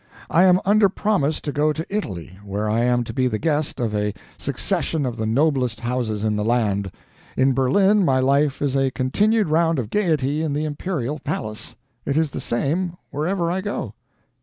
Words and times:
I 0.31 0.45
am 0.45 0.59
under 0.65 0.89
promise 0.89 1.39
to 1.41 1.51
go 1.51 1.71
to 1.71 1.85
Italy, 1.87 2.39
where 2.43 2.67
I 2.67 2.79
am 2.85 3.03
to 3.03 3.13
be 3.13 3.27
the 3.27 3.37
guest 3.37 3.79
of 3.79 3.93
a 3.95 4.15
succession 4.35 5.05
of 5.05 5.15
the 5.15 5.27
noblest 5.27 5.81
houses 5.81 6.23
in 6.23 6.35
the 6.35 6.43
land. 6.43 6.89
In 7.37 7.53
Berlin 7.53 8.03
my 8.03 8.19
life 8.19 8.63
is 8.63 8.75
a 8.75 8.89
continued 8.89 9.47
round 9.47 9.77
of 9.77 9.91
gaiety 9.91 10.41
in 10.41 10.53
the 10.53 10.65
imperial 10.65 11.19
palace. 11.19 11.75
It 12.03 12.17
is 12.17 12.31
the 12.31 12.39
same, 12.41 12.97
wherever 13.11 13.51
I 13.51 13.61
go. 13.61 13.93